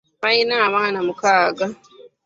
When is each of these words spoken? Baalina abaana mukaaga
Baalina 0.21 0.55
abaana 0.67 0.99
mukaaga 1.07 1.65